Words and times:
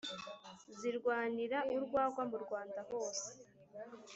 zirwanira 0.79 1.57
urwagwa 1.75 2.23
mu 2.31 2.37
rwanda 2.43 2.79
rwose 2.87 3.27